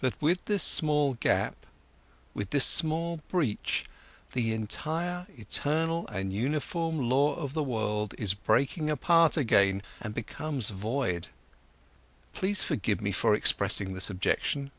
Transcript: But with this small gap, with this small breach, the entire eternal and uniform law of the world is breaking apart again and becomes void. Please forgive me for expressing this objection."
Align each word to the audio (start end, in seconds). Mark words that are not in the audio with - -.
But 0.00 0.14
with 0.22 0.44
this 0.44 0.62
small 0.62 1.14
gap, 1.14 1.66
with 2.32 2.50
this 2.50 2.64
small 2.64 3.18
breach, 3.28 3.86
the 4.30 4.52
entire 4.54 5.26
eternal 5.36 6.06
and 6.06 6.32
uniform 6.32 7.10
law 7.10 7.34
of 7.34 7.54
the 7.54 7.62
world 7.64 8.14
is 8.16 8.34
breaking 8.34 8.88
apart 8.88 9.36
again 9.36 9.82
and 10.00 10.14
becomes 10.14 10.70
void. 10.70 11.26
Please 12.32 12.62
forgive 12.62 13.00
me 13.00 13.10
for 13.10 13.34
expressing 13.34 13.94
this 13.94 14.08
objection." 14.08 14.70